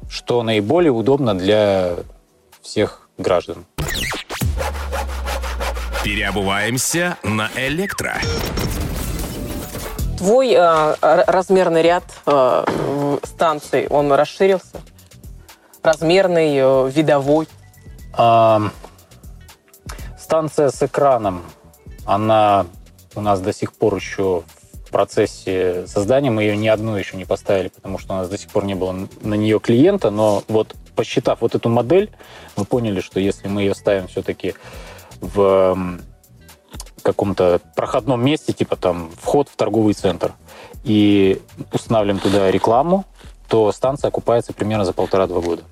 что 0.09 0.43
наиболее 0.43 0.93
удобно 0.93 1.37
для 1.37 1.97
всех 2.63 3.11
граждан. 3.19 3.67
Переобуваемся 6.03 7.19
на 7.23 7.51
электро. 7.57 8.15
Твой 10.19 10.53
э, 10.53 10.95
размерный 11.01 11.83
ряд 11.83 12.05
э, 12.27 13.19
станций, 13.23 13.87
он 13.89 14.13
расширился? 14.13 14.81
Размерный, 15.83 16.57
э, 16.57 16.91
видовой? 16.91 17.49
А, 18.15 18.71
станция 20.19 20.71
с 20.71 20.83
экраном, 20.83 21.45
она 22.07 22.67
у 23.15 23.21
нас 23.21 23.41
до 23.41 23.53
сих 23.53 23.73
пор 23.75 23.97
еще 23.97 24.43
в 24.87 24.91
процессе 24.91 25.87
создания. 25.87 26.31
Мы 26.31 26.45
ее 26.45 26.57
ни 26.57 26.69
одну 26.69 26.97
еще 26.97 27.17
не 27.17 27.25
поставили, 27.25 27.69
потому 27.69 27.99
что 27.99 28.15
у 28.15 28.17
нас 28.17 28.29
до 28.29 28.39
сих 28.39 28.49
пор 28.51 28.65
не 28.65 28.75
было 28.75 29.09
на 29.21 29.35
нее 29.35 29.61
клиента. 29.61 30.11
Но 30.11 30.43
вот 30.49 30.75
посчитав 30.95 31.41
вот 31.43 31.55
эту 31.55 31.69
модель, 31.69 32.11
мы 32.57 32.65
поняли, 32.65 33.01
что 33.01 33.21
если 33.21 33.49
мы 33.49 33.63
ее 33.63 33.75
ставим 33.75 34.09
все-таки 34.09 34.55
в 35.21 35.99
каком-то 37.07 37.61
проходном 37.77 38.25
месте, 38.25 38.53
типа 38.53 38.77
там 38.77 39.11
вход 39.21 39.49
в 39.49 39.57
торговый 39.57 39.95
центр, 39.95 40.33
и 40.83 41.41
устанавливаем 41.73 42.21
туда 42.21 42.51
рекламу, 42.51 43.05
то 43.49 43.71
станция 43.71 44.09
окупается 44.09 44.53
примерно 44.53 44.85
за 44.85 44.93
полтора-два 44.93 45.41
года. 45.41 45.63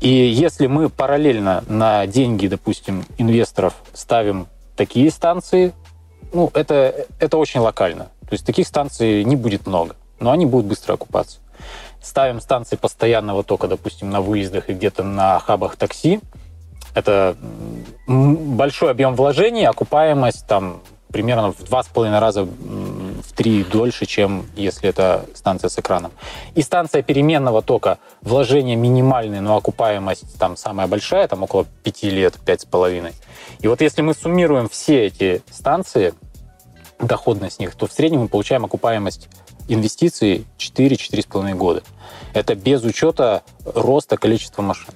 И 0.00 0.08
если 0.08 0.68
мы 0.68 0.88
параллельно 0.88 1.64
на 1.68 2.06
деньги, 2.06 2.46
допустим, 2.46 3.04
инвесторов 3.18 3.74
ставим 3.92 4.46
такие 4.76 5.10
станции, 5.10 5.72
ну, 6.32 6.50
это, 6.54 7.06
это 7.18 7.36
очень 7.36 7.60
локально. 7.60 8.04
То 8.22 8.32
есть 8.32 8.46
таких 8.46 8.66
станций 8.66 9.24
не 9.24 9.36
будет 9.36 9.66
много, 9.66 9.96
но 10.20 10.30
они 10.30 10.46
будут 10.46 10.66
быстро 10.66 10.94
окупаться. 10.94 11.38
Ставим 12.00 12.40
станции 12.40 12.76
постоянного 12.76 13.44
тока, 13.44 13.68
допустим, 13.68 14.10
на 14.10 14.20
выездах 14.20 14.70
и 14.70 14.74
где-то 14.74 15.02
на 15.02 15.38
хабах 15.38 15.76
такси, 15.76 16.20
это 16.94 17.36
большой 18.06 18.90
объем 18.90 19.14
вложений, 19.14 19.66
окупаемость 19.66 20.46
там 20.46 20.82
примерно 21.12 21.52
в 21.52 21.62
два 21.64 21.82
с 21.82 21.88
половиной 21.88 22.18
раза 22.18 22.44
в 22.44 23.32
три 23.36 23.64
дольше, 23.64 24.06
чем 24.06 24.46
если 24.56 24.88
это 24.88 25.26
станция 25.34 25.68
с 25.68 25.78
экраном. 25.78 26.10
И 26.54 26.62
станция 26.62 27.02
переменного 27.02 27.62
тока, 27.62 27.98
вложение 28.22 28.76
минимальное, 28.76 29.40
но 29.40 29.56
окупаемость 29.56 30.38
там 30.38 30.56
самая 30.56 30.86
большая, 30.86 31.28
там 31.28 31.42
около 31.42 31.66
пяти 31.82 32.10
лет, 32.10 32.34
пять 32.44 32.62
с 32.62 32.64
половиной. 32.64 33.12
И 33.60 33.68
вот 33.68 33.82
если 33.82 34.02
мы 34.02 34.14
суммируем 34.14 34.68
все 34.68 35.06
эти 35.06 35.42
станции, 35.50 36.14
доходность 36.98 37.56
с 37.56 37.58
них, 37.58 37.74
то 37.74 37.86
в 37.86 37.92
среднем 37.92 38.20
мы 38.20 38.28
получаем 38.28 38.64
окупаемость 38.64 39.28
инвестиций 39.68 40.46
4-4,5 40.58 41.54
года. 41.54 41.82
Это 42.32 42.54
без 42.54 42.82
учета 42.84 43.42
роста 43.64 44.16
количества 44.16 44.62
машин. 44.62 44.94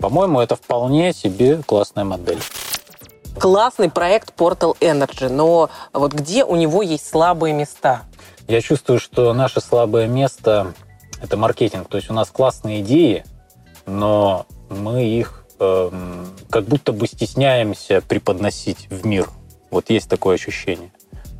По-моему, 0.00 0.40
это 0.40 0.56
вполне 0.56 1.12
себе 1.12 1.62
классная 1.66 2.04
модель. 2.04 2.40
Классный 3.38 3.90
проект 3.90 4.34
Portal 4.36 4.76
Energy, 4.80 5.28
но 5.28 5.70
вот 5.92 6.12
где 6.12 6.44
у 6.44 6.56
него 6.56 6.82
есть 6.82 7.08
слабые 7.08 7.54
места? 7.54 8.02
Я 8.48 8.60
чувствую, 8.60 8.98
что 8.98 9.32
наше 9.32 9.60
слабое 9.60 10.08
место 10.08 10.74
это 11.22 11.36
маркетинг. 11.36 11.88
То 11.88 11.96
есть 11.98 12.10
у 12.10 12.14
нас 12.14 12.30
классные 12.30 12.80
идеи, 12.80 13.24
но 13.86 14.46
мы 14.68 15.04
их 15.04 15.44
эм, 15.58 16.26
как 16.48 16.64
будто 16.64 16.92
бы 16.92 17.06
стесняемся 17.06 18.00
преподносить 18.00 18.88
в 18.90 19.06
мир. 19.06 19.28
Вот 19.70 19.90
есть 19.90 20.08
такое 20.08 20.34
ощущение, 20.36 20.90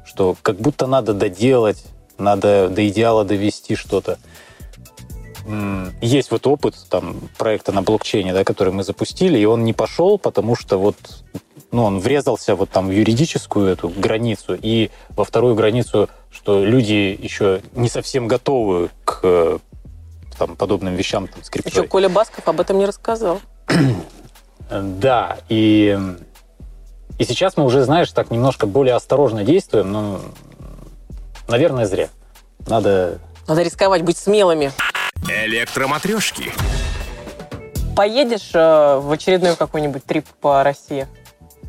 что 0.05 0.37
как 0.43 0.57
будто 0.57 0.87
надо 0.87 1.15
доделать, 1.15 1.85
надо 2.19 2.69
до 2.69 2.87
идеала 2.89 3.25
довести 3.25 3.75
что-то. 3.75 4.19
Есть 6.01 6.31
вот 6.31 6.47
опыт 6.47 6.75
там 6.89 7.21
проекта 7.39 7.73
на 7.73 7.83
блокчейне, 7.83 8.33
да, 8.33 8.45
который 8.45 8.73
мы 8.73 8.85
запустили, 8.85 9.39
и 9.39 9.45
он 9.45 9.65
не 9.65 9.73
пошел, 9.73 10.19
потому 10.19 10.57
что 10.57 10.79
вот 10.79 10.97
ну, 11.73 11.85
он 11.85 12.01
врезался 12.01 12.55
вот 12.55 12.71
там 12.71 12.89
в 12.89 12.91
юридическую 12.91 13.69
эту 13.69 13.89
границу 13.89 14.59
и 14.61 14.91
во 15.11 15.25
вторую 15.25 15.55
границу, 15.55 16.09
что 16.31 16.65
люди 16.65 17.17
еще 17.21 17.63
не 17.75 17.89
совсем 17.89 18.27
готовы 18.27 18.91
к 19.05 19.21
э, 19.23 19.59
там, 20.39 20.57
подобным 20.57 20.95
вещам 20.95 21.29
там, 21.29 21.43
с 21.43 21.49
Еще 21.49 21.63
криптой. 21.63 21.89
Коля 21.89 22.09
Басков 22.09 22.49
об 22.49 22.61
этом 22.61 22.79
не 22.79 22.87
рассказал. 22.87 23.41
Да, 24.71 25.39
и, 25.49 25.99
и 27.19 27.25
сейчас 27.25 27.57
мы 27.57 27.65
уже, 27.65 27.83
знаешь, 27.83 28.13
так 28.13 28.31
немножко 28.31 28.69
более 28.69 28.95
осторожно 28.95 29.43
действуем, 29.43 29.91
но, 29.91 30.21
наверное, 31.49 31.87
зря. 31.87 32.09
Надо... 32.69 33.19
Надо 33.49 33.63
рисковать, 33.63 34.03
быть 34.03 34.17
смелыми. 34.17 34.71
Электроматрешки. 35.29 36.53
Поедешь 37.97 38.51
э, 38.55 38.99
в 38.99 39.11
очередной 39.11 39.57
какой-нибудь 39.57 40.05
трип 40.05 40.27
по 40.41 40.63
России? 40.63 41.07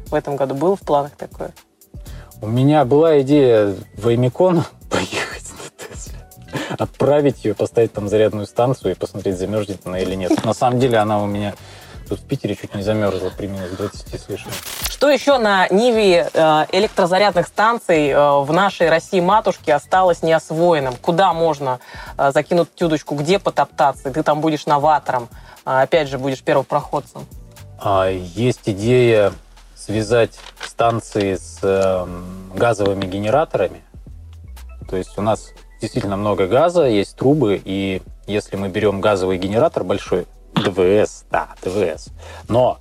В 0.08 0.16
этом 0.16 0.36
году 0.36 0.56
было 0.56 0.76
в 0.76 0.82
планах 0.82 1.12
такое? 1.18 1.52
У 2.42 2.48
меня 2.48 2.86
была 2.86 3.22
идея 3.22 3.76
в 3.96 4.08
Аймикон 4.08 4.64
поехать 4.90 5.44
на 5.52 5.86
Тесле, 5.86 6.20
отправить 6.78 7.44
ее, 7.46 7.54
поставить 7.54 7.94
там 7.94 8.08
зарядную 8.08 8.48
станцию 8.48 8.94
и 8.94 8.96
посмотреть, 8.96 9.38
замерзнет 9.38 9.82
она 9.86 10.00
или 10.00 10.16
нет. 10.16 10.44
На 10.46 10.54
самом 10.54 10.80
деле 10.80 10.98
она 10.98 11.22
у 11.22 11.28
меня 11.28 11.54
тут 12.12 12.20
в 12.20 12.26
Питере 12.26 12.58
чуть 12.58 12.76
не 12.76 12.84
замерзла 12.84 13.30
при 13.30 13.48
минус 13.48 13.70
20 13.78 14.22
с 14.22 14.28
лишним. 14.28 14.52
Что 14.90 15.10
еще 15.10 15.38
на 15.38 15.70
Ниве 15.70 16.30
э, 16.34 16.66
электрозарядных 16.74 17.48
станций 17.48 18.10
э, 18.10 18.42
в 18.42 18.52
нашей 18.52 18.90
России 18.90 19.22
матушке 19.22 19.74
осталось 19.74 20.22
неосвоенным? 20.22 20.96
Куда 21.02 21.32
можно 21.32 21.80
э, 22.18 22.32
закинуть 22.34 22.76
тюдочку, 22.76 23.16
где 23.16 23.40
потоптаться? 23.40 24.12
Ты 24.12 24.24
там 24.24 24.42
будешь 24.42 24.66
новатором, 24.66 25.30
а, 25.64 25.84
опять 25.84 26.10
же, 26.10 26.18
будешь 26.18 26.44
первопроходцем. 26.44 27.26
А, 27.80 28.10
Есть 28.10 28.68
идея 28.68 29.32
связать 29.74 30.38
станции 30.68 31.36
с 31.36 31.60
эм, 31.64 32.52
газовыми 32.54 33.06
генераторами. 33.06 33.82
То 34.90 34.98
есть 34.98 35.18
у 35.18 35.22
нас 35.22 35.52
действительно 35.80 36.18
много 36.18 36.48
газа, 36.48 36.84
есть 36.88 37.16
трубы, 37.16 37.62
и 37.64 38.02
если 38.28 38.58
мы 38.58 38.68
берем 38.68 39.00
газовый 39.00 39.38
генератор 39.38 39.86
большой, 39.86 40.28
ДВС, 40.70 41.26
да, 41.32 41.50
ДВС, 41.64 42.08
но 42.48 42.80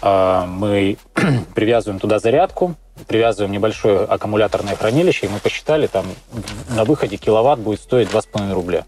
э, 0.00 0.44
мы 0.46 0.96
привязываем 1.54 1.98
туда 2.00 2.18
зарядку, 2.18 2.74
привязываем 3.06 3.52
небольшое 3.52 4.00
аккумуляторное 4.00 4.76
хранилище, 4.76 5.26
и 5.26 5.28
мы 5.28 5.38
посчитали, 5.38 5.86
там 5.86 6.06
на 6.70 6.84
выходе 6.84 7.16
киловатт 7.16 7.60
будет 7.60 7.80
стоить 7.80 8.08
2,5 8.08 8.52
рубля. 8.52 8.84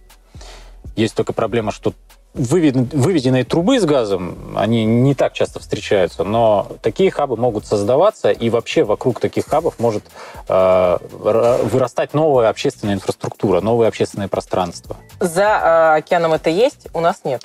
Есть 0.97 1.15
только 1.15 1.33
проблема, 1.33 1.73
что 1.73 1.93
выведен- 2.35 2.89
выведенные 2.93 3.45
трубы 3.45 3.81
с 3.81 3.85
газом, 3.85 4.57
они 4.57 4.85
не 4.85 5.15
так 5.15 5.33
часто 5.33 5.61
встречаются, 5.61 6.25
но 6.25 6.69
такие 6.83 7.11
хабы 7.11 7.37
могут 7.37 7.67
создаваться, 7.67 8.31
и 8.31 8.51
вообще 8.51 8.85
вокруг 8.85 9.21
таких 9.21 9.47
хабов 9.47 9.79
может 9.79 10.05
э, 10.49 10.53
ра- 10.53 11.63
вырастать 11.69 12.13
новая 12.15 12.49
общественная 12.49 12.95
инфраструктура, 12.95 13.61
новые 13.61 13.89
общественные 13.89 14.29
пространства. 14.29 14.97
За 15.21 15.95
э, 15.95 15.99
океаном 15.99 16.33
это 16.33 16.51
есть, 16.51 16.89
у 16.93 17.01
нас 17.01 17.21
нет. 17.25 17.45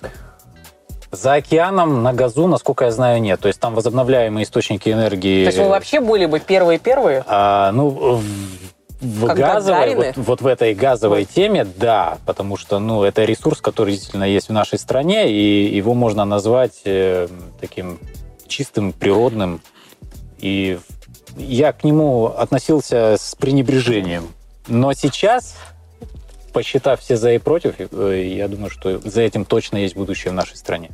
За 1.12 1.34
океаном 1.34 2.04
на 2.04 2.14
газу, 2.14 2.48
насколько 2.48 2.86
я 2.86 2.92
знаю, 2.92 3.22
нет. 3.22 3.40
То 3.40 3.48
есть 3.48 3.60
там 3.60 3.74
возобновляемые 3.74 4.44
источники 4.44 4.90
энергии. 4.90 5.44
То 5.46 5.50
есть 5.50 5.60
мы 5.60 5.70
вообще 5.70 6.00
были 6.00 6.28
бы 6.28 6.40
первые-первые? 6.40 7.24
А, 7.26 7.72
ну, 7.72 8.22
в, 9.02 9.28
Как 9.28 9.38
газовой, 9.38 9.96
вот, 9.96 10.18
вот 10.18 10.42
в 10.42 10.48
этой 10.48 10.74
газовой 10.74 11.26
теме, 11.26 11.66
да, 11.66 12.18
потому 12.26 12.58
что, 12.58 12.80
ну, 12.80 13.04
это 13.04 13.24
ресурс, 13.24 13.62
который 13.62 13.94
действительно 13.94 14.26
есть 14.26 14.50
в 14.50 14.54
нашей 14.54 14.78
стране, 14.78 15.32
и 15.32 15.76
его 15.76 15.94
можно 15.94 16.26
назвать 16.26 16.82
э, 16.84 17.28
таким 17.62 18.00
чистым, 18.48 18.92
природным, 18.92 19.62
и 20.38 20.80
я 21.38 21.72
к 21.72 21.84
нему 21.84 22.26
относился 22.26 23.16
с 23.18 23.36
пренебрежением. 23.36 24.28
Но 24.68 24.92
сейчас, 24.94 25.56
посчитав 26.52 27.00
все 27.00 27.18
за 27.18 27.32
и 27.32 27.38
против, 27.38 27.76
э, 27.78 28.24
я 28.36 28.48
думаю, 28.48 28.70
что 28.70 29.00
за 29.00 29.22
этим 29.22 29.46
точно 29.46 29.78
есть 29.78 29.96
будущее 29.96 30.32
в 30.32 30.36
нашей 30.36 30.58
стране. 30.58 30.92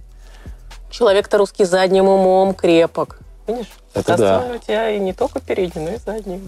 Человек-то 0.90 1.38
русский 1.38 1.66
задним 1.66 2.08
умом 2.08 2.54
крепок. 2.54 3.20
Видишь? 3.48 3.72
Это 3.94 4.18
да. 4.18 4.46
У 4.56 4.58
тебя 4.58 4.92
и 4.92 5.00
не 5.00 5.14
только 5.14 5.40
передний, 5.40 5.84
но 5.84 5.92
и 5.92 5.98
задний. 5.98 6.42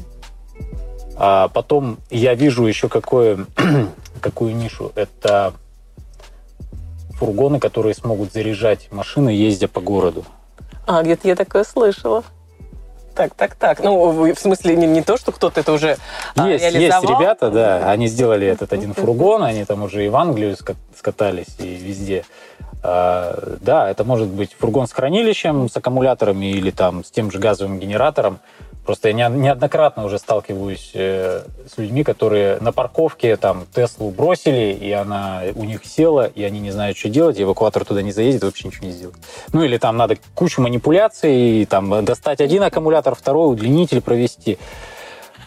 А 1.15 1.47
потом 1.49 1.97
я 2.09 2.35
вижу 2.35 2.65
еще 2.65 2.89
какое, 2.89 3.45
какую 4.21 4.55
нишу. 4.55 4.91
Это 4.95 5.53
фургоны, 7.17 7.59
которые 7.59 7.95
смогут 7.95 8.31
заряжать 8.31 8.91
машины, 8.91 9.29
ездя 9.29 9.67
по 9.67 9.81
городу. 9.81 10.23
А, 10.85 11.01
где-то 11.03 11.27
я 11.27 11.35
такое 11.35 11.63
слышала. 11.63 12.23
Так, 13.17 13.33
так, 13.33 13.55
так. 13.55 13.79
Ну, 13.83 14.31
в 14.31 14.39
смысле, 14.39 14.75
не, 14.75 14.85
не 14.85 15.01
то, 15.01 15.17
что 15.17 15.31
кто-то 15.31 15.59
это 15.59 15.71
уже 15.73 15.97
а, 16.35 16.47
Есть, 16.47 16.63
есть 16.63 16.75
реализовал? 16.75 17.19
ребята, 17.19 17.49
да, 17.49 17.89
они 17.89 18.07
сделали 18.07 18.45
этот 18.45 18.73
один 18.73 18.93
фургон, 18.93 19.43
они 19.43 19.65
там 19.65 19.81
уже 19.81 20.05
и 20.05 20.09
в 20.09 20.15
Англию 20.15 20.53
ска- 20.53 20.75
скатались, 20.95 21.55
и 21.57 21.67
везде. 21.67 22.25
А, 22.83 23.57
да, 23.59 23.89
это 23.89 24.03
может 24.03 24.27
быть 24.27 24.55
фургон 24.59 24.87
с 24.87 24.91
хранилищем, 24.91 25.67
с 25.67 25.75
аккумуляторами 25.75 26.45
или 26.45 26.69
там 26.69 27.03
с 27.03 27.09
тем 27.09 27.31
же 27.31 27.39
газовым 27.39 27.79
генератором. 27.79 28.37
Просто 28.87 29.09
я 29.09 29.13
не- 29.29 29.37
неоднократно 29.39 30.05
уже 30.05 30.17
сталкиваюсь 30.17 30.91
э, 30.93 31.43
с 31.69 31.77
людьми, 31.77 32.05
которые 32.05 32.57
на 32.61 32.71
парковке 32.71 33.35
там 33.35 33.65
Теслу 33.75 34.11
бросили, 34.11 34.71
и 34.73 34.89
она 34.93 35.41
у 35.55 35.65
них 35.65 35.83
села, 35.83 36.25
и 36.25 36.41
они 36.41 36.61
не 36.61 36.71
знают, 36.71 36.97
что 36.97 37.09
делать, 37.09 37.37
и 37.37 37.43
эвакуатор 37.43 37.83
туда 37.83 38.01
не 38.01 38.13
заедет, 38.13 38.43
и 38.43 38.45
вообще 38.45 38.69
ничего 38.69 38.87
не 38.87 38.93
сделает. 38.93 39.17
Ну 39.51 39.61
или 39.61 39.77
там 39.77 39.97
надо 39.97 40.15
кучу 40.33 40.61
манипуляций, 40.61 41.67
там 41.69 42.05
достать 42.05 42.39
один 42.39 42.63
аккумулятор, 42.63 43.13
второй, 43.13 43.51
удлинитель 43.51 43.99
провести. 43.99 44.57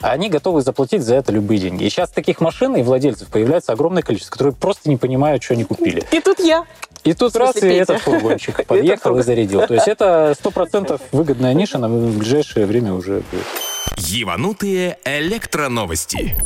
Они 0.01 0.31
готовы 0.31 0.63
заплатить 0.63 1.03
за 1.03 1.17
это 1.17 1.33
любые 1.33 1.61
деньги. 1.61 1.85
И 1.85 1.91
сейчас 1.91 2.11
таких 2.11 2.41
машин 2.41 2.77
и 2.77 2.83
владельцев 2.83 3.29
появляется 3.29 3.73
огромное 3.73 4.03
количество, 4.03 4.33
которые 4.33 4.55
просто 4.55 4.89
не 4.89 4.97
понимают, 4.97 5.43
что 5.43 5.55
они 5.55 5.65
купили. 5.65 6.03
И 6.11 6.21
тут 6.21 6.41
я. 6.41 6.65
И 7.05 7.15
тут 7.15 7.37
раз, 7.37 7.57
и 7.57 7.69
этот 7.69 8.01
фургончик 8.01 8.65
подъехал 8.67 9.19
и 9.19 9.23
зарядил. 9.23 9.67
То 9.67 9.75
есть 9.75 9.89
это 9.89 10.35
сто 10.39 10.51
процентов 10.51 11.01
выгодная 11.13 11.55
ниша, 11.55 11.79
на 11.79 11.89
в 11.89 12.19
ближайшее 12.19 12.67
время 12.67 12.95
уже 12.95 13.23
будет. 13.31 13.47
Еванутые 13.97 14.99
электроновости. 15.05 16.37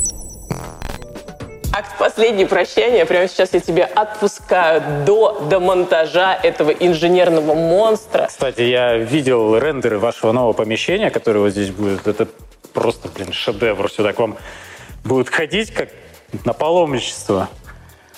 Акт 1.73 1.97
последней 1.97 2.45
прощания. 2.45 3.05
Прямо 3.05 3.27
сейчас 3.27 3.53
я 3.53 3.59
тебя 3.59 3.85
отпускаю 3.85 4.81
до, 5.05 5.41
до 5.49 5.59
монтажа 5.59 6.33
этого 6.33 6.71
инженерного 6.71 7.53
монстра. 7.53 8.27
Кстати, 8.27 8.61
я 8.61 8.95
видел 8.95 9.57
рендеры 9.57 9.99
вашего 9.99 10.31
нового 10.31 10.53
помещения, 10.53 11.09
которое 11.09 11.39
вот 11.39 11.49
здесь 11.49 11.71
будет. 11.71 12.07
Это 12.07 12.27
просто, 12.75 13.07
блин, 13.07 13.33
шедевр. 13.33 13.87
Все 13.87 14.03
так 14.03 14.19
вам 14.19 14.37
будут 15.03 15.29
ходить, 15.29 15.73
как 15.73 15.89
на 16.43 16.53
паломничество. 16.53 17.49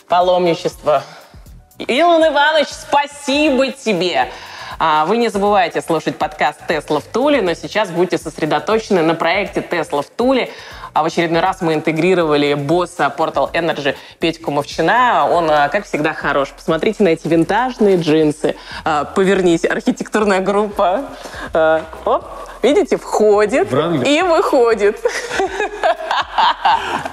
Паломничество. 0.10 1.04
Илон 1.78 2.28
Иванович, 2.28 2.70
спасибо 2.70 3.72
тебе. 3.72 4.30
А, 4.80 5.06
Вы 5.06 5.18
не 5.18 5.30
забывайте 5.30 5.82
слушать 5.82 6.18
подкаст 6.18 6.66
«Тесла 6.68 7.00
в 7.00 7.06
Туле», 7.06 7.42
но 7.42 7.54
сейчас 7.54 7.90
будьте 7.92 8.18
сосредоточены 8.18 9.04
на 9.04 9.14
проекте 9.14 9.62
«Тесла 9.62 10.02
в 10.02 10.08
Туле». 10.08 10.52
А 10.98 11.04
в 11.04 11.06
очередной 11.06 11.42
раз 11.42 11.62
мы 11.62 11.76
интегрировали 11.76 12.56
босса 12.56 13.14
Portal 13.16 13.52
Energy 13.54 13.96
Петьку 14.18 14.50
Мовчина. 14.50 15.30
Он, 15.30 15.48
а, 15.48 15.70
как 15.70 15.86
всегда, 15.86 16.16
хорош. 16.16 16.50
Посмотрите 16.50 17.04
на 17.04 17.10
эти 17.10 17.28
винтажные 17.28 17.98
джинсы. 17.98 18.56
А, 18.84 19.06
Повернись, 19.06 19.64
архитектурная 19.64 20.40
группа. 20.40 21.04
А, 21.54 21.84
Оп, 22.04 22.26
видите, 22.64 22.98
входит 22.98 23.72
и 24.08 24.24
выходит. 24.24 25.00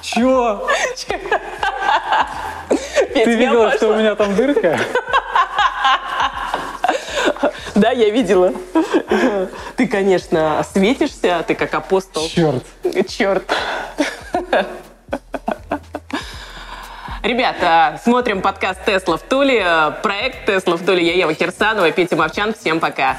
Чего? 0.01 0.66
Ты 3.12 3.35
видела, 3.37 3.70
что 3.73 3.88
у 3.88 3.97
меня 3.97 4.14
там 4.14 4.35
дырка? 4.35 4.79
Да, 7.84 7.90
я 7.90 8.10
видела. 8.10 8.52
Ты, 9.76 9.88
конечно, 9.88 10.64
светишься, 10.72 11.44
ты 11.46 11.54
как 11.54 11.74
апостол. 11.74 12.28
Черт. 12.28 12.64
Черт. 13.08 13.44
Ребята, 17.22 17.98
смотрим 18.04 18.42
подкаст 18.42 18.84
«Тесла 18.84 19.16
в 19.16 19.22
Туле», 19.22 19.64
проект 20.02 20.46
«Тесла 20.46 20.76
в 20.76 20.84
Туле». 20.84 21.06
Я 21.06 21.14
Ева 21.14 21.34
Кирсанова, 21.34 21.90
Петя 21.90 22.16
Мовчан. 22.16 22.54
Всем 22.54 22.80
пока. 22.80 23.16